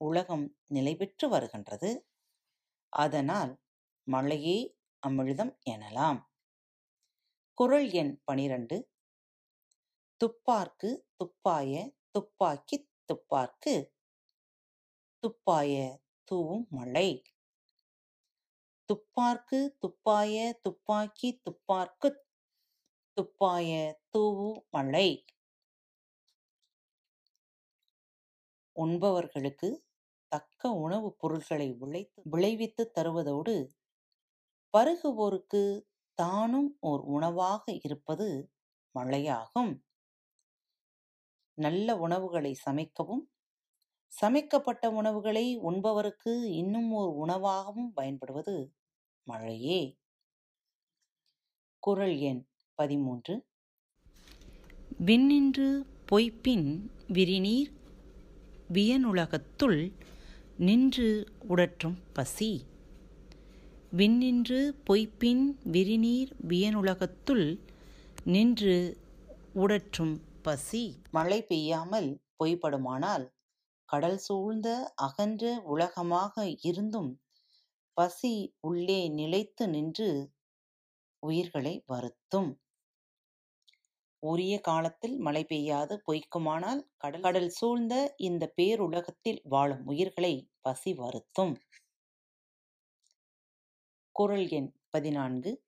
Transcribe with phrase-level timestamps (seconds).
[0.00, 1.90] உலகம் நிலைபெற்று வருகின்றது.
[2.92, 3.52] அதனால்
[4.06, 4.58] மழையே
[5.06, 6.20] அமிழ்தம் எனலாம்.
[7.58, 8.76] குறள் எண் பனிரண்டு.
[10.20, 11.74] துப்பார்க்கு துப்பாய
[12.10, 13.74] துப்பாக்கித் துப்பார்க்கு
[15.22, 15.74] துப்பாய
[16.24, 17.08] தூவும் மழை.
[18.88, 22.20] துப்பார்க்கு துப்பாய துப்பாக்கித் துப்பார்க்குத்
[23.16, 23.70] துப்பாய
[24.18, 25.08] தூவு மழை.
[28.76, 29.68] உண்பவர்களுக்கு
[30.30, 33.54] தக்க உணவுப் பொருள்களை விளைத்து விளைவித்து தருவதோடு
[34.72, 35.62] பருகுவோருக்கு
[36.14, 38.28] தானும் ஓர் உணவாக இருப்பது
[38.94, 39.72] மழையாகும்.
[41.58, 43.24] நல்ல உணவுகளை சமைக்கவும்
[44.20, 48.56] சமைக்கப்பட்ட உணவுகளை உண்பவருக்கு இன்னும் ஓர் உணவாகவும் பயன்படுவது
[49.26, 49.80] மழையே.
[51.78, 52.42] குறள் எண்
[52.74, 53.34] பதிமூன்று.
[55.06, 55.68] விண்ணின்று
[56.12, 56.68] பொய்ப்பின்
[57.08, 57.72] விரிநீர்
[58.72, 59.80] வியனுலகத்துள்
[60.60, 62.64] நின்று உடற்றும் பசி.
[63.96, 64.58] விண்ணின்று
[64.90, 67.60] பொய்ப்பின் விரிநீர் வியனுலகத்துள்
[68.24, 68.98] நின்று
[69.54, 71.02] உடற்றும் பசி.
[71.10, 73.24] மழை பெய்யாமல் பொய்ப்படுமானால்
[73.84, 77.20] கடல் சூழ்ந்த அகன்ற உலகமாக இருந்தும்
[77.92, 80.30] பசி உள்ளே நிலைத்து நின்று
[81.18, 82.60] உயிர்களை வருத்தும்.
[84.22, 91.56] உரிய காலத்தில் மழை பெய்யாது பொய்க்குமானால் கடல் கடல் சூழ்ந்த இந்த பேருலகத்தில் வாழும் உயிர்களை பசி வருத்தும்.
[94.12, 95.64] குறள் எண் பதினான்கு.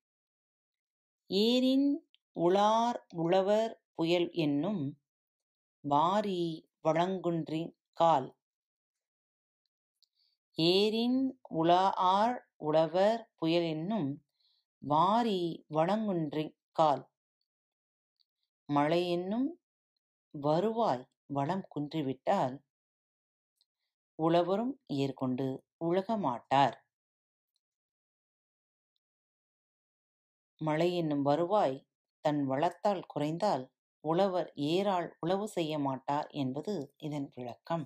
[1.27, 5.01] ஏரின் உளார் உழவர் புயல் என்னும்
[5.81, 8.37] வாரி வழங்குன்றிக் கால்.
[10.55, 14.23] ஏரின் உளார் உழவர் புயல் என்னும்
[14.79, 17.12] வாரி வழங்குன்றிக் கால்.
[18.73, 19.49] மழை என்னும்
[20.35, 22.57] வருவாய் வளம் குன்றிவிட்டால்
[24.19, 25.47] உழவரும் ஏற்கொண்டு
[25.85, 26.77] உழக மாட்டார்.
[30.61, 31.77] மழை என்னும் வருவாய்
[32.25, 33.65] தன் வளத்தால் குறைந்தால்
[34.05, 37.85] உழவர் ஏரால் உழவு செய்ய மாட்டார் என்பது இதன் விளக்கம்.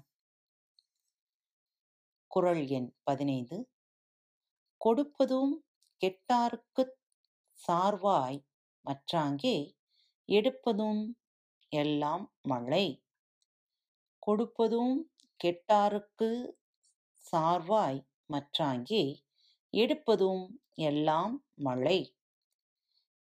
[2.30, 3.58] குறள் எண் பதினைந்து.
[4.80, 5.54] கொடுப்பதும்
[6.00, 6.96] கெட்டார்க்குச்
[7.60, 8.38] சார்வாய்
[8.84, 9.56] மற்றாங்கே
[10.28, 11.02] எடுப்பதும்
[11.72, 12.86] எல்லாம் மழை.
[14.22, 14.96] கொடுப்பதும்
[15.40, 16.30] கெட்டாருக்கு
[17.24, 19.04] சார்வாய் மற்றாங்கே
[19.74, 20.44] எடுப்பதும்
[20.82, 21.98] எல்லாம் மழை.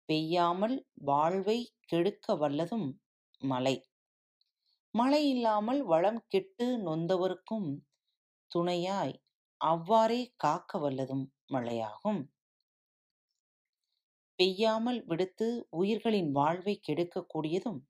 [0.08, 2.88] பெய்யாமல் வாழ்வை கெடுக்க வல்லதும்
[3.42, 3.76] மழை.
[4.94, 7.68] மழை இல்லாமல் வளம் கெட்டு நொந்தவருக்கும்
[8.50, 9.14] துணையாய்
[9.60, 12.20] அவ்வாறே காக்க வல்லதும் மழையாகும்.
[14.36, 17.80] பெய்யாமல் விடுத்து உயிர்களின் வாழ்வை கெடுக்கக்கூடியதும்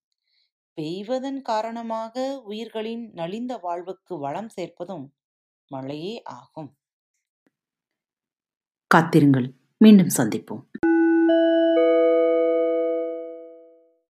[0.79, 5.05] பெய்வதன் காரணமாக உயிர்களின் நலிந்த வாழ்வுக்கு வளம் சேர்ப்பதும்
[5.71, 6.71] மழையே ஆகும்.
[8.91, 10.63] காத்திருங்கள் மீண்டும் சந்திப்போம்.